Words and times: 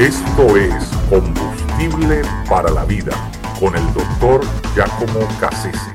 Esto 0.00 0.56
es 0.56 0.72
Combustible 1.10 2.22
para 2.48 2.70
la 2.70 2.86
Vida 2.86 3.12
con 3.60 3.76
el 3.76 3.84
doctor 3.92 4.40
Giacomo 4.74 5.28
Cassese. 5.38 5.92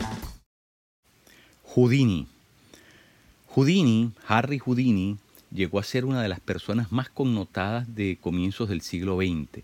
Houdini. 1.63 2.27
Houdini, 3.47 4.11
Harry 4.27 4.59
Houdini, 4.59 5.17
llegó 5.51 5.79
a 5.79 5.83
ser 5.83 6.05
una 6.05 6.21
de 6.21 6.29
las 6.29 6.39
personas 6.39 6.91
más 6.91 7.09
connotadas 7.09 7.95
de 7.95 8.19
comienzos 8.21 8.69
del 8.69 8.81
siglo 8.81 9.17
XX. 9.17 9.63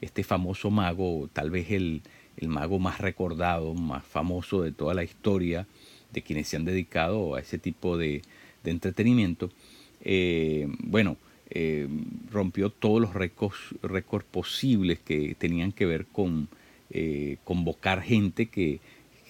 Este 0.00 0.24
famoso 0.24 0.72
mago, 0.72 1.30
tal 1.32 1.50
vez 1.50 1.70
el, 1.70 2.02
mago 2.42 2.80
más 2.80 3.00
recordado, 3.00 3.72
más 3.74 4.04
famoso 4.04 4.62
de 4.62 4.72
toda 4.72 4.94
la 4.94 5.04
historia 5.04 5.68
de 6.10 6.22
quienes 6.22 6.48
se 6.48 6.56
han 6.56 6.64
dedicado 6.64 7.36
a 7.36 7.40
ese 7.40 7.56
tipo 7.56 7.96
de, 7.96 8.22
entretenimiento, 8.64 9.52
eh, 10.00 10.66
bueno, 10.80 11.16
eh, 11.50 11.86
rompió 12.32 12.70
todos 12.70 13.00
los 13.00 13.14
récords, 13.14 14.24
posibles 14.30 14.98
que 14.98 15.36
tenían 15.38 15.70
que 15.70 15.86
ver 15.86 16.06
con 16.06 16.48
eh, 16.90 17.36
convocar 17.44 18.02
gente 18.02 18.46
que, 18.46 18.80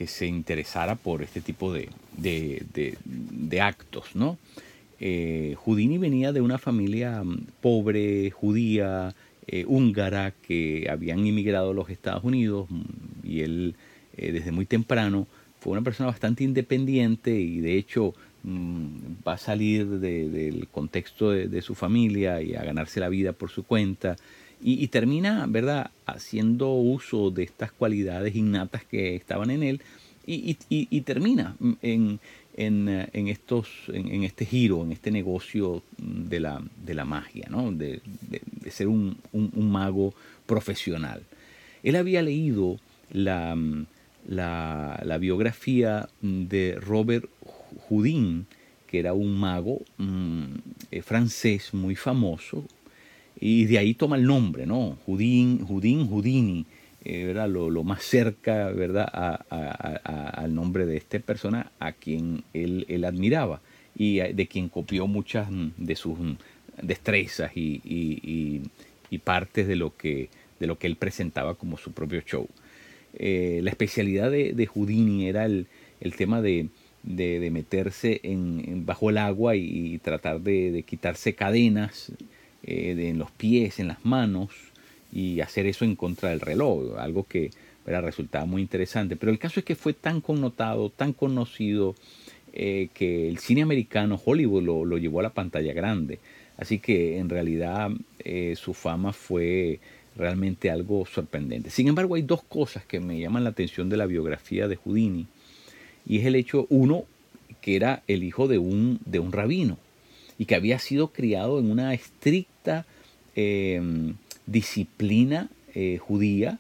se 0.07 0.27
interesara 0.27 0.95
por 0.95 1.23
este 1.23 1.41
tipo 1.41 1.73
de, 1.73 1.89
actos. 3.61 4.15
¿no? 4.15 4.39
Eh, 5.01 5.57
Houdini 5.65 5.97
venía 5.97 6.33
de 6.33 6.43
una 6.43 6.59
familia 6.59 7.23
mm, 7.23 7.47
pobre, 7.63 8.31
judía, 8.31 9.15
húngara, 9.67 10.33
que 10.47 10.89
habían 10.91 11.27
inmigrado 11.27 11.71
a 11.71 11.75
los 11.75 11.89
Estados 11.89 12.25
Unidos 12.25 12.67
mm, 12.69 13.27
y 13.27 13.41
él 13.41 13.75
desde 14.17 14.51
muy 14.53 14.65
temprano 14.65 15.27
fue 15.61 15.73
una 15.73 15.83
persona 15.83 16.09
bastante 16.11 16.45
independiente 16.45 17.39
y 17.39 17.61
de 17.61 17.77
hecho 17.77 18.15
va 18.47 19.33
a 19.33 19.39
salir 19.39 19.87
del 19.87 20.69
contexto 20.69 21.31
de, 21.31 21.63
su 21.63 21.75
familia 21.75 22.41
y 22.43 22.55
a 22.55 22.63
ganarse 22.63 23.01
la 23.01 23.09
vida 23.09 23.33
por 23.33 23.51
su 23.51 23.65
cuenta 23.65 24.17
y, 24.63 24.87
termina, 24.89 25.47
¿verdad?, 25.47 25.91
haciendo 26.07 26.73
uso 26.73 27.31
de 27.31 27.43
estas 27.43 27.73
cualidades 27.73 28.35
innatas 28.35 28.85
que 28.85 29.15
estaban 29.15 29.51
en 29.51 29.63
él 29.63 29.81
y, 30.27 31.01
termina 31.03 31.57
en, 31.83 32.21
en, 32.57 33.29
estos, 33.29 33.69
en, 33.89 34.25
este 34.25 34.47
giro, 34.47 34.83
en 34.83 34.93
este 34.93 35.11
negocio 35.11 35.83
de 35.99 36.41
la, 36.41 36.63
de 36.85 36.95
la 36.95 37.05
magia, 37.05 37.49
¿no? 37.51 37.71
de, 37.71 38.01
ser 38.71 38.89
un, 38.89 39.19
un, 39.33 39.71
mago 39.71 40.15
profesional. 40.47 41.23
Él 41.83 41.97
había 41.97 42.23
leído 42.23 42.81
la, 43.13 43.57
la, 44.27 45.01
la 45.05 45.19
biografía 45.19 46.09
de 46.23 46.79
Robert 46.81 47.29
Houdin, 47.89 48.47
que 48.87 48.99
era 48.99 49.13
un 49.13 49.39
mago 49.39 49.83
mm, 49.99 50.45
eh, 50.91 51.03
francés 51.03 51.75
muy 51.75 51.95
famoso, 51.97 52.65
y 53.39 53.67
de 53.67 53.79
ahí 53.79 53.95
toma 53.95 54.17
el 54.17 54.25
nombre, 54.25 54.67
¿no? 54.67 54.99
Houdin, 55.07 55.67
Houdin 55.67 56.09
Houdini, 56.09 56.65
eh, 57.05 57.35
Lo, 57.49 57.85
más 57.85 58.03
cerca, 58.03 58.71
¿verdad?, 58.71 59.09
al 59.49 60.55
nombre 60.55 60.87
de 60.87 60.97
esta 60.97 61.19
persona 61.21 61.71
a 61.79 61.93
quien 61.93 62.43
él, 62.53 63.05
admiraba 63.05 63.61
y 63.95 64.19
de 64.19 64.47
quien 64.49 64.69
copió 64.69 65.07
muchas 65.07 65.49
de 65.77 65.95
sus 65.95 66.19
destrezas 66.83 67.53
y, 67.55 68.63
partes 69.23 69.69
de 69.69 69.77
lo, 69.77 69.97
que, 69.97 70.31
de 70.59 70.67
lo 70.67 70.79
que 70.79 70.87
él 70.87 70.97
presentaba 70.97 71.55
como 71.55 71.77
su 71.77 71.93
propio 71.93 72.23
show. 72.23 72.49
Eh, 73.19 73.61
la 73.63 73.71
especialidad 73.71 74.31
de, 74.31 74.53
de 74.53 74.67
Houdini 74.67 75.29
era 75.29 75.47
el 75.47 75.67
tema 76.17 76.43
de, 76.43 76.69
de, 77.07 77.51
meterse 77.51 78.21
en, 78.25 78.85
bajo 78.85 79.11
el 79.11 79.19
agua 79.19 79.57
y, 79.57 79.99
tratar 79.99 80.41
de, 80.41 80.85
quitarse 80.87 81.35
cadenas 81.35 82.13
eh, 82.65 82.97
en 82.99 83.19
los 83.19 83.31
pies, 83.31 83.79
en 83.79 83.89
las 83.89 84.05
manos 84.05 84.51
y 85.13 85.41
hacer 85.41 85.67
eso 85.67 85.85
en 85.85 85.97
contra 85.97 86.31
del 86.31 86.41
reloj, 86.41 86.99
algo 86.99 87.25
que 87.25 87.51
resultaba 87.87 88.45
muy 88.45 88.61
interesante. 88.61 89.17
Pero 89.17 89.31
el 89.31 89.39
caso 89.39 89.61
es 89.61 89.65
que 89.65 89.77
fue 89.77 89.95
tan 89.95 90.21
connotado, 90.21 90.91
tan 90.91 91.13
conocido, 91.13 91.95
eh, 92.53 92.89
que 92.93 93.29
el 93.29 93.39
cine 93.39 93.63
americano, 93.63 94.21
Hollywood, 94.23 94.63
lo, 94.63 94.99
llevó 94.99 95.21
a 95.21 95.25
la 95.25 95.35
pantalla 95.35 95.73
grande. 95.73 96.19
Así 96.57 96.79
que 96.79 97.19
en 97.19 97.29
realidad 97.29 97.91
eh, 98.25 98.55
su 98.57 98.75
fama 98.75 99.13
fue 99.13 99.79
realmente 100.17 100.71
algo 100.71 101.07
sorprendente. 101.07 101.71
Sin 101.71 101.87
embargo, 101.87 102.15
hay 102.15 102.23
dos 102.23 102.43
cosas 102.43 102.85
que 102.85 102.99
me 102.99 103.21
llaman 103.21 103.45
la 103.45 103.51
atención 103.51 103.89
de 103.89 103.99
la 103.99 104.07
biografía 104.07 104.67
de 104.67 104.77
Houdini 104.77 105.27
y 106.07 106.19
es 106.19 106.27
el 106.27 106.37
hecho, 106.37 106.67
uno, 106.71 107.05
que 107.61 107.77
era 107.77 108.03
el 108.07 108.23
hijo 108.23 108.49
de 108.49 108.59
un, 108.59 109.01
de 109.05 109.19
un 109.19 109.33
rabino 109.33 109.79
y 110.39 110.45
que 110.45 110.55
había 110.55 110.79
sido 110.79 111.09
criado 111.09 111.59
en 111.59 111.71
una 111.71 111.95
estricta 111.95 112.87
em, 113.35 114.15
disciplina 114.47 115.49
eh, 115.75 115.99
judía, 115.99 116.59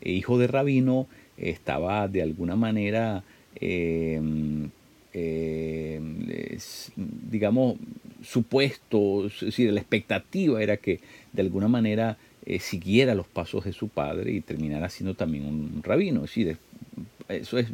e 0.00 0.12
hijo 0.12 0.38
de 0.38 0.46
rabino, 0.46 1.06
estaba 1.36 2.08
de 2.08 2.22
alguna 2.22 2.56
manera, 2.56 3.24
digamos, 7.30 7.76
supuesto, 8.22 9.26
es 9.26 9.40
decir, 9.40 9.72
la 9.72 9.80
expectativa 9.80 10.62
era 10.62 10.76
que 10.76 11.00
de 11.32 11.42
alguna 11.42 11.68
manera 11.68 12.18
eh, 12.44 12.58
siguiera 12.60 13.14
los 13.14 13.26
pasos 13.26 13.64
de 13.64 13.72
su 13.72 13.88
padre 13.88 14.32
y 14.32 14.40
terminara 14.40 14.88
siendo 14.88 15.14
también 15.14 15.46
un 15.46 15.82
rabino. 15.82 16.24
Es 16.24 16.30
decir, 16.30 16.58
eso 17.28 17.58
es 17.58 17.68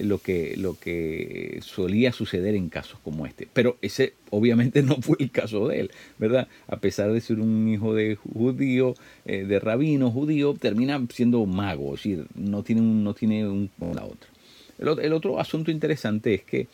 lo 0.00 0.18
que, 0.18 0.54
lo 0.56 0.78
que 0.78 1.60
solía 1.62 2.12
suceder 2.12 2.54
en 2.54 2.68
casos 2.68 2.98
como 3.02 3.26
este. 3.26 3.48
Pero 3.52 3.76
ese 3.82 4.14
obviamente 4.30 4.82
no 4.82 4.96
fue 4.96 5.16
el 5.20 5.30
caso 5.30 5.68
de 5.68 5.80
él, 5.80 5.90
¿verdad? 6.18 6.48
A 6.66 6.76
pesar 6.76 7.12
de 7.12 7.20
ser 7.20 7.40
un 7.40 7.68
hijo 7.68 7.94
de 7.94 8.16
judío, 8.16 8.94
eh, 9.24 9.44
de 9.44 9.60
rabino 9.60 10.10
judío, 10.10 10.54
termina 10.54 11.04
siendo 11.12 11.44
mago, 11.46 11.94
es 11.94 12.02
decir, 12.02 12.26
no 12.34 12.62
tiene 12.62 12.80
un, 12.82 13.04
no 13.04 13.14
tiene 13.14 13.46
un 13.46 13.70
la 13.78 14.04
otra. 14.04 14.28
El, 14.78 15.12
otro 15.12 15.38
asunto 15.38 15.70
interesante 15.70 16.34
es 16.34 16.42
que 16.42 16.66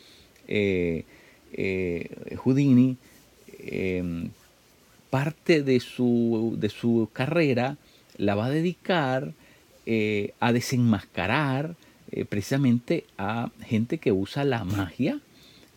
eh, 0.48 1.04
eh, 1.52 2.36
Houdini 2.36 2.96
parte 5.10 5.62
de 5.62 5.80
su, 5.80 6.56
de 6.58 6.70
su 6.70 7.10
carrera 7.12 7.76
la 8.16 8.34
va 8.34 8.46
a 8.46 8.50
dedicar 8.50 9.32
a 10.40 10.52
desenmascarar 10.52 11.74
eh, 12.12 12.24
precisamente 12.24 13.04
a 13.18 13.50
gente 13.62 13.98
que 13.98 14.12
usa 14.12 14.44
la 14.44 14.64
magia 14.64 15.20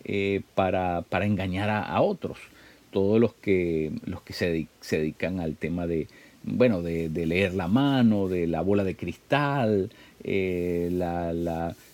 eh, 0.03 0.41
para, 0.55 1.05
engañar 1.21 1.69
a, 1.69 2.01
otros. 2.01 2.37
Todos 2.91 3.19
los 3.19 3.33
que, 3.33 3.91
los 4.05 4.21
que 4.21 4.33
se, 4.33 4.67
dedican 4.91 5.39
al 5.39 5.55
tema 5.55 5.87
de, 5.87 6.07
bueno, 6.43 6.81
de, 6.81 7.09
leer 7.09 7.53
la 7.53 7.67
mano, 7.67 8.27
de 8.27 8.47
la 8.47 8.61
bola 8.61 8.83
de 8.83 8.95
cristal, 8.95 9.91
eh, 10.23 10.89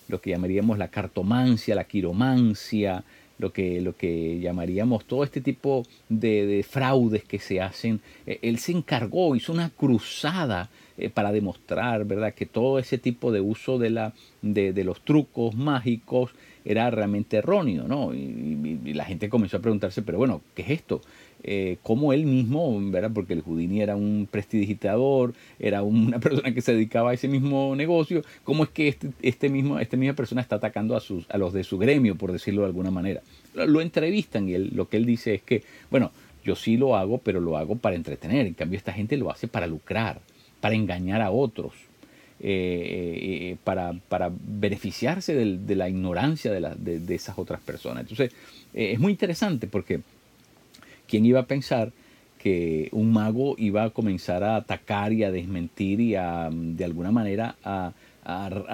lo 0.08 0.22
que 0.22 0.30
llamaríamos 0.30 0.78
la 0.78 0.90
cartomancia, 0.90 1.76
la 1.76 1.86
quiromancia, 1.86 3.04
lo 3.40 3.52
que, 3.52 3.82
lo 3.82 3.96
que 3.96 4.40
llamaríamos 4.40 5.06
todo 5.06 5.24
este 5.24 5.42
tipo 5.42 5.86
de, 6.10 6.64
fraudes 6.70 7.24
que 7.24 7.40
se 7.40 7.62
hacen. 7.62 8.02
él 8.26 8.60
se 8.60 8.74
encargó, 8.74 9.36
hizo 9.36 9.52
una 9.52 9.72
cruzada 9.72 10.70
eh, 11.00 11.10
para 11.10 11.32
demostrar, 11.32 12.04
¿verdad?, 12.04 12.34
que 12.34 12.46
todo 12.46 12.78
ese 12.78 12.98
tipo 12.98 13.32
de 13.32 13.40
uso 13.40 13.80
de, 13.80 13.90
la, 13.90 14.14
de, 14.42 14.84
los 14.84 15.00
trucos 15.02 15.56
mágicos 15.56 16.32
era 16.72 16.90
realmente 16.92 17.38
erróneo, 17.38 17.88
¿no? 17.88 18.14
Y, 18.14 18.94
la 18.94 19.06
gente 19.06 19.30
comenzó 19.30 19.58
a 19.58 19.60
preguntarse, 19.60 20.02
pero 20.02 20.18
bueno, 20.18 20.42
¿qué 20.56 20.62
es 20.62 20.70
esto? 20.70 21.02
Eh, 21.44 21.78
¿Cómo 21.84 22.12
él 22.12 22.26
mismo, 22.26 22.80
¿verdad? 22.92 23.12
Porque 23.14 23.34
el 23.34 23.42
Houdini 23.42 23.82
era 23.82 23.96
un 23.96 24.28
prestidigitador, 24.30 25.34
era 25.60 25.84
una 25.84 26.20
persona 26.20 26.54
que 26.54 26.62
se 26.62 26.74
dedicaba 26.74 27.12
a 27.12 27.14
ese 27.14 27.28
mismo 27.28 27.76
negocio, 27.76 28.24
¿cómo 28.44 28.64
es 28.64 28.70
que 28.70 28.88
este, 28.88 29.10
este 29.22 29.50
mismo, 29.50 29.80
esta 29.80 29.98
misma 29.98 30.16
persona 30.16 30.42
está 30.42 30.58
atacando 30.58 30.96
a, 30.96 31.00
sus, 31.00 31.30
a 31.30 31.38
los 31.38 31.54
de 31.54 31.64
su 31.64 31.78
gremio, 31.78 32.16
por 32.16 32.32
decirlo 32.32 32.62
de 32.62 32.68
alguna 32.68 32.92
manera? 32.92 33.22
Lo, 33.54 33.82
entrevistan 33.82 34.48
y 34.48 34.58
lo 34.58 34.90
que 34.90 34.98
él 34.98 35.06
dice 35.06 35.36
es 35.36 35.42
que, 35.42 35.64
bueno, 35.90 36.12
yo 36.44 36.56
sí 36.56 36.78
lo 36.78 36.96
hago, 36.96 37.18
pero 37.18 37.40
lo 37.40 37.58
hago 37.58 37.76
para 37.76 37.96
entretener, 37.96 38.46
en 38.46 38.54
cambio 38.54 38.78
esta 38.78 38.94
gente 38.94 39.18
lo 39.18 39.32
hace 39.32 39.48
para 39.48 39.68
lucrar 39.68 40.20
para 40.60 40.76
engañar 40.76 41.22
a 41.22 41.32
otros, 41.32 41.74
eh, 42.42 43.52
eh, 43.52 43.58
para, 43.66 44.32
beneficiarse 44.32 45.34
de, 45.34 45.76
la 45.76 45.90
ignorancia 45.90 46.52
de, 46.52 47.16
esas 47.16 47.38
otras 47.38 47.60
personas. 47.60 48.04
Entonces, 48.04 48.32
eh, 48.74 48.94
es 48.94 49.00
muy 49.00 49.12
interesante 49.12 49.68
porque 49.68 50.00
¿quién 51.08 51.26
iba 51.26 51.42
a 51.42 51.46
pensar 51.46 51.92
que 52.38 52.88
un 52.94 53.12
mago 53.12 53.56
iba 53.58 53.84
a 53.84 53.90
comenzar 53.90 54.46
a 54.46 54.56
atacar 54.56 55.12
y 55.12 55.26
a 55.26 55.32
desmentir 55.32 56.00
y 56.00 56.16
a, 56.16 56.50
de 56.52 56.86
alguna 56.86 57.12
manera, 57.12 57.58
a, 57.64 57.92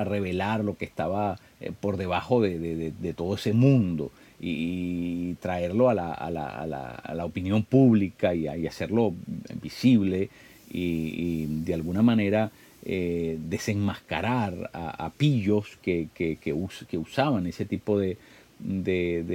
revelar 0.03 0.65
lo 0.65 0.75
que 0.75 0.83
estaba 0.83 1.39
por 1.79 1.95
debajo 1.97 2.41
de, 2.41 3.13
todo 3.15 3.35
ese 3.35 3.53
mundo? 3.53 4.11
y 4.37 5.33
traerlo 5.35 5.89
a 5.89 5.93
la, 5.95 7.25
opinión 7.25 7.63
pública 7.63 8.35
y 8.35 8.67
hacerlo 8.67 9.13
visible 9.61 10.29
y, 10.71 11.45
de 11.63 11.73
alguna 11.73 12.01
manera 12.01 12.51
eh, 12.87 13.39
desenmascarar 13.49 14.69
a, 14.73 15.11
pillos 15.17 15.77
que, 15.81 16.07
que, 16.13 16.97
usaban 16.97 17.47
ese 17.47 17.65
tipo 17.65 17.97
de, 17.97 18.17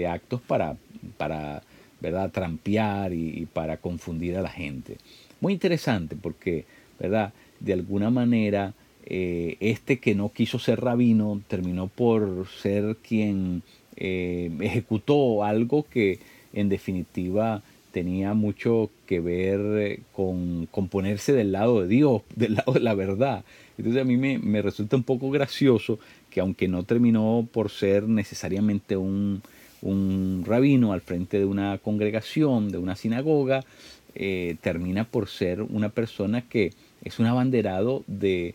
actos 0.08 0.40
para, 0.40 0.76
para 1.16 1.62
¿verdad? 2.00 2.30
trampear 2.30 3.12
y, 3.12 3.46
para 3.52 3.78
confundir 3.78 4.36
a 4.36 4.42
la 4.42 4.50
gente. 4.50 4.98
muy 5.40 5.52
interesante 5.52 6.14
porque, 6.14 6.64
¿verdad? 6.98 7.32
De 7.58 7.72
alguna 7.72 8.10
manera, 8.10 8.72
eh, 9.04 9.56
este 9.58 9.98
que 9.98 10.14
no 10.14 10.28
quiso 10.28 10.58
ser 10.58 10.80
rabino 10.80 11.40
terminó 11.48 11.88
por 11.88 12.46
ser 12.62 12.96
quien 12.96 13.62
eh, 13.96 14.50
ejecutó 14.60 15.42
algo 15.42 15.86
que 15.90 16.20
en 16.52 16.68
definitiva 16.68 17.62
tenía 17.92 18.34
mucho 18.34 18.90
que 19.06 19.20
ver 19.20 19.60
eh, 19.78 20.00
con, 20.12 20.66
con, 20.70 20.88
ponerse 20.88 21.32
del 21.32 21.52
lado 21.52 21.82
de 21.82 21.88
Dios, 21.88 22.22
del 22.36 22.54
lado 22.54 22.72
de 22.72 22.80
la 22.80 22.94
verdad. 22.94 23.44
Entonces 23.80 24.02
a 24.02 24.04
mí 24.04 24.18
me, 24.18 24.60
resulta 24.60 24.96
un 24.96 25.04
poco 25.04 25.30
gracioso 25.30 25.98
que 26.28 26.40
aunque 26.40 26.68
no 26.68 26.82
terminó 26.82 27.48
por 27.50 27.70
ser 27.70 28.06
necesariamente 28.06 28.98
un, 28.98 29.42
rabino 30.44 30.92
al 30.92 31.00
frente 31.00 31.38
de 31.38 31.46
una 31.46 31.78
congregación, 31.78 32.70
de 32.70 32.76
una 32.76 32.94
sinagoga, 32.94 33.64
eh, 34.14 34.56
termina 34.60 35.04
por 35.04 35.28
ser 35.28 35.62
una 35.62 35.88
persona 35.88 36.42
que 36.42 36.74
es 37.02 37.18
un 37.18 37.24
abanderado 37.24 38.04
de, 38.06 38.54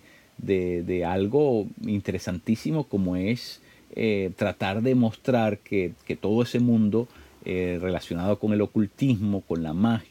algo 1.08 1.66
interesantísimo 1.88 2.84
como 2.84 3.16
es 3.16 3.62
eh, 3.96 4.30
tratar 4.36 4.84
de 4.84 4.94
mostrar 4.94 5.58
que, 5.58 5.94
todo 6.22 6.44
ese 6.44 6.60
mundo 6.60 7.08
eh, 7.46 7.78
relacionado 7.80 8.40
con 8.40 8.54
el 8.54 8.62
ocultismo, 8.62 9.42
con 9.42 9.62
la 9.62 9.74
magia, 9.74 10.10